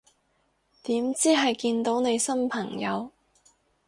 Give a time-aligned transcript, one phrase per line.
[0.81, 3.11] 點知係見到你新朋友